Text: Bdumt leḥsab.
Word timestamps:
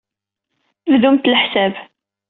Bdumt 0.91 1.29
leḥsab. 1.31 1.73